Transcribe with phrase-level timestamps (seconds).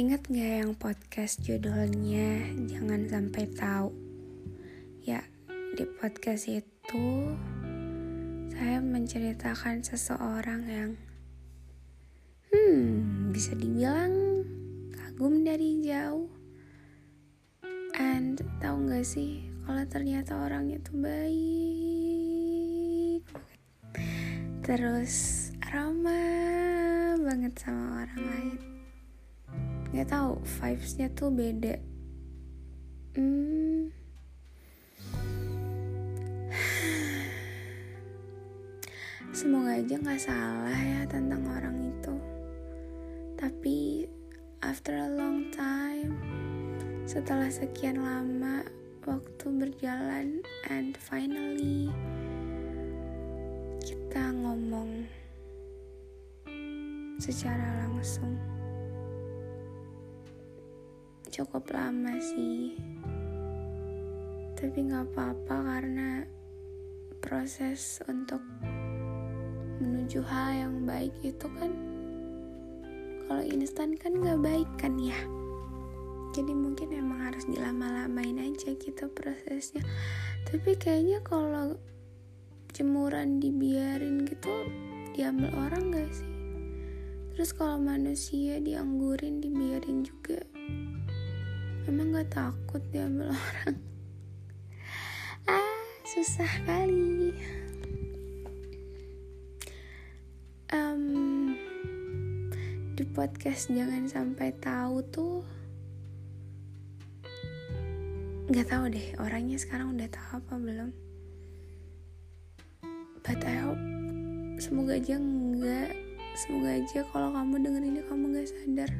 [0.00, 3.92] Ingat gak yang podcast judulnya Jangan Sampai Tahu?
[5.04, 5.20] Ya,
[5.76, 7.36] di podcast itu
[8.56, 10.96] saya menceritakan seseorang yang
[12.48, 14.40] hmm, bisa dibilang
[14.88, 16.32] kagum dari jauh.
[18.00, 21.28] And tahu gak sih kalau ternyata orang itu baik
[24.64, 28.69] Terus ramah banget sama orang lain
[29.90, 31.74] nggak tahu vibesnya tuh beda.
[33.18, 33.90] Hmm.
[39.30, 42.14] semoga aja nggak salah ya tentang orang itu.
[43.34, 44.06] Tapi
[44.60, 46.14] after a long time
[47.08, 48.62] setelah sekian lama
[49.08, 51.90] waktu berjalan and finally
[53.82, 55.08] kita ngomong
[57.16, 58.36] secara langsung
[61.30, 62.74] cukup lama sih.
[64.58, 66.26] Tapi nggak apa-apa karena
[67.22, 68.42] proses untuk
[69.80, 71.70] menuju hal yang baik itu kan
[73.30, 75.16] kalau instan kan nggak baik kan ya.
[76.34, 79.86] Jadi mungkin emang harus dilama-lamain aja gitu prosesnya.
[80.46, 81.78] Tapi kayaknya kalau
[82.74, 84.50] jemuran dibiarin gitu
[85.14, 86.30] diambil orang gak sih?
[87.34, 90.38] Terus kalau manusia dianggurin dibiarin juga
[91.88, 93.76] emang gak takut diambil orang?
[95.48, 97.32] Ah susah kali.
[100.70, 101.56] Um,
[102.92, 105.40] di podcast jangan sampai tahu tuh
[108.50, 110.90] nggak tahu deh orangnya sekarang udah tahu apa belum?
[113.24, 113.84] But I hope
[114.60, 115.94] semoga aja enggak.
[116.34, 118.90] Semoga aja kalau kamu denger ini kamu nggak sadar.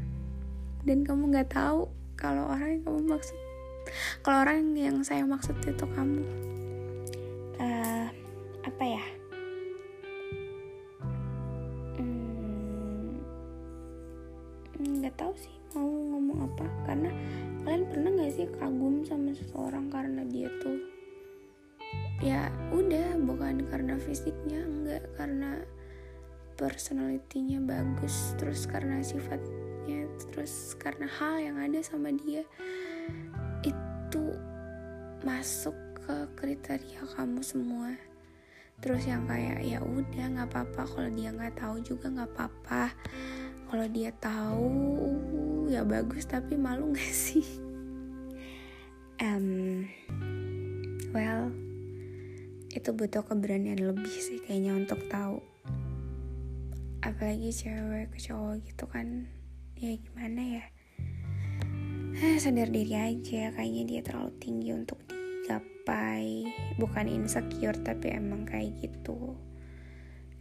[0.87, 3.38] Dan kamu nggak tahu kalau orang yang kamu maksud
[4.20, 6.22] kalau orang yang saya maksud itu kamu
[7.60, 8.06] uh,
[8.64, 9.04] apa ya?
[11.97, 13.16] Hmm,
[14.81, 16.66] nggak hmm, tahu sih mau ngomong apa.
[16.84, 17.10] Karena
[17.64, 20.78] kalian pernah nggak sih kagum sama seseorang karena dia tuh
[22.20, 25.64] ya udah bukan karena fisiknya enggak karena
[26.60, 29.41] personalitinya bagus terus karena sifat
[30.28, 32.44] terus karena hal yang ada sama dia
[33.64, 34.25] itu
[35.25, 37.94] masuk ke kriteria kamu semua.
[38.81, 40.82] Terus yang kayak ya udah nggak apa-apa.
[40.88, 42.84] Kalau dia nggak tahu juga nggak apa-apa.
[43.70, 44.69] Kalau dia tahu
[45.70, 47.47] ya bagus tapi malu nggak sih?
[49.20, 49.84] Um,
[51.12, 51.52] well
[52.70, 55.44] itu butuh keberanian lebih sih kayaknya untuk tahu.
[57.04, 59.40] Apalagi cewek ke cowok gitu kan
[59.81, 60.65] ya gimana ya?
[62.21, 63.49] Eh, sadar diri aja.
[63.49, 66.45] Kayaknya dia terlalu tinggi untuk digapai.
[66.77, 69.41] Bukan insecure tapi emang kayak gitu.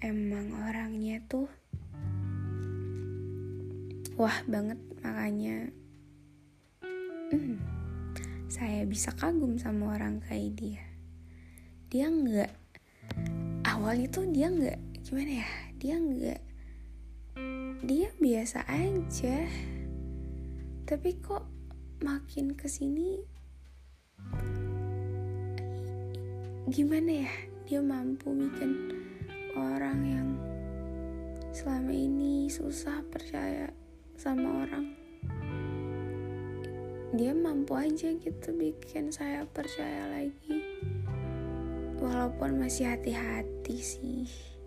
[0.04, 1.48] Emang orangnya tuh
[4.20, 5.72] wah banget makanya
[7.32, 7.56] hmm,
[8.52, 10.84] saya bisa kagum sama orang kayak dia.
[11.88, 12.52] Dia nggak
[13.64, 15.50] awalnya tuh dia nggak gimana ya?
[15.80, 16.49] Dia nggak
[17.80, 19.48] dia biasa aja.
[20.84, 21.48] Tapi kok
[22.04, 23.24] makin ke sini
[26.68, 27.34] gimana ya?
[27.70, 28.72] Dia mampu bikin
[29.56, 30.30] orang yang
[31.56, 33.72] selama ini susah percaya
[34.20, 34.86] sama orang.
[37.16, 40.84] Dia mampu aja gitu bikin saya percaya lagi.
[42.04, 44.59] Walaupun masih hati-hati sih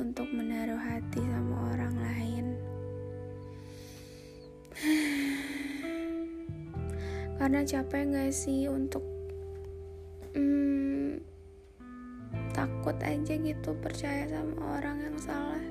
[0.00, 2.46] untuk menaruh hati sama orang lain.
[7.36, 9.04] Karena capek gak sih untuk
[10.32, 11.20] hmm,
[12.56, 15.64] takut aja gitu percaya sama orang yang salah.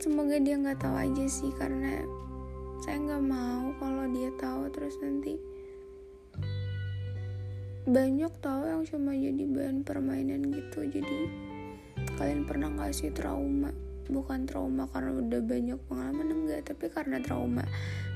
[0.00, 2.00] Semoga dia nggak tahu aja sih karena
[2.80, 5.34] saya nggak mau kalau dia tahu terus nanti
[7.88, 11.47] banyak tahu yang cuma jadi bahan permainan gitu jadi
[12.18, 13.70] kalian pernah gak sih trauma?
[14.08, 16.72] Bukan trauma karena udah banyak pengalaman enggak.
[16.72, 17.64] Tapi karena trauma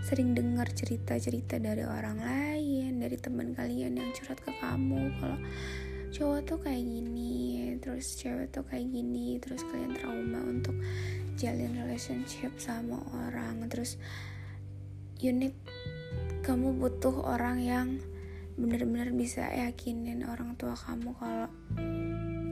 [0.02, 5.12] sering dengar cerita-cerita dari orang lain dari teman kalian yang curhat ke kamu.
[5.20, 5.38] Kalau
[6.12, 7.32] cowok tuh kayak gini
[7.80, 10.76] terus cewek tuh kayak gini terus kalian trauma untuk
[11.36, 13.64] jalin relationship sama orang.
[13.68, 14.00] Terus
[15.22, 15.54] unit
[16.42, 17.88] kamu butuh orang yang
[18.58, 21.48] benar-benar bisa yakinin orang tua kamu kalau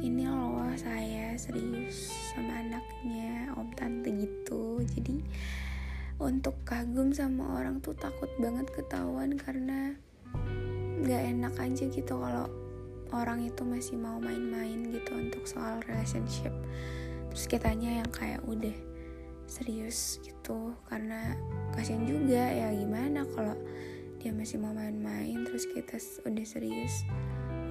[0.01, 4.83] ini loh saya serius sama anaknya om tante gitu.
[4.85, 5.23] Jadi
[6.21, 9.97] untuk kagum sama orang tuh takut banget ketahuan karena
[11.01, 12.47] nggak enak aja gitu kalau
[13.11, 16.53] orang itu masih mau main-main gitu untuk soal relationship.
[17.33, 18.75] Terus kitanya yang kayak udah
[19.49, 20.75] serius gitu.
[20.87, 21.35] Karena
[21.73, 23.57] kasian juga ya gimana kalau
[24.21, 25.97] dia masih mau main-main terus kita
[26.29, 27.09] udah serius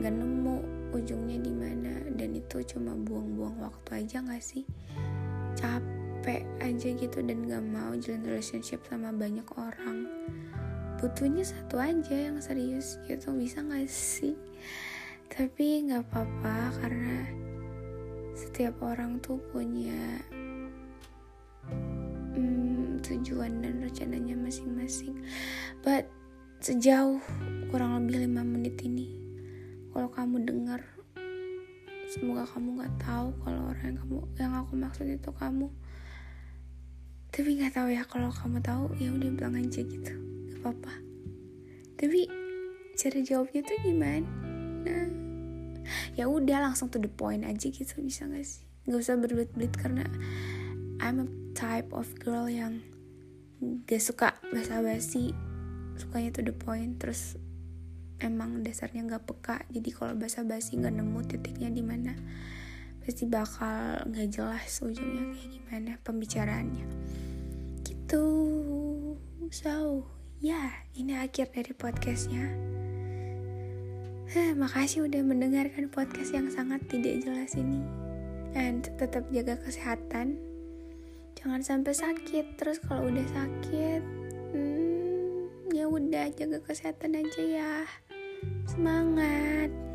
[0.01, 1.93] nggak nemu ujungnya di mana.
[2.13, 4.63] Dan itu cuma buang-buang waktu aja nggak sih?
[5.57, 10.07] Capek aja gitu dan gak mau jalan relationship sama banyak orang.
[10.99, 14.35] Butuhnya satu aja yang serius gitu bisa gak sih?
[15.29, 17.17] Tapi nggak apa-apa karena
[18.35, 20.19] setiap orang tuh punya
[22.35, 25.15] hmm, tujuan dan rencananya masing-masing.
[25.85, 26.09] But
[26.59, 27.23] sejauh
[27.71, 29.28] kurang lebih lima menit ini
[29.93, 30.81] kalau kamu dengar
[32.09, 35.67] semoga kamu nggak tahu kalau orang yang kamu yang aku maksud itu kamu.
[37.29, 40.13] Tapi nggak tahu ya kalau kamu tahu ya udah bilang aja gitu.
[40.17, 40.93] Nggak apa-apa.
[41.99, 42.21] Tapi
[42.97, 44.27] cara jawabnya tuh gimana?
[44.83, 45.07] Nah
[46.17, 48.65] ya udah langsung to the point aja gitu bisa gak sih?
[48.89, 50.05] Nggak usah berbelit-belit karena
[50.99, 52.81] I'm a type of girl yang
[53.85, 55.31] gak suka basa-basi.
[55.99, 57.35] Sukanya to the point terus
[58.19, 59.63] emang dasarnya nggak peka.
[59.71, 62.13] Jadi kalau basa-basi nggak nemu titiknya di mana
[63.03, 66.85] pasti bakal nggak jelas ujungnya kayak gimana pembicaraannya.
[67.83, 68.25] Gitu.
[69.49, 70.05] So
[70.39, 72.45] ya yeah, ini akhir dari podcastnya.
[74.29, 77.81] Hah, makasih udah mendengarkan podcast yang sangat tidak jelas ini.
[78.53, 80.37] And tetap jaga kesehatan.
[81.33, 82.61] Jangan sampai sakit.
[82.61, 84.18] Terus kalau udah sakit
[85.89, 87.73] udah jaga kesehatan aja ya
[88.69, 89.88] Semangat!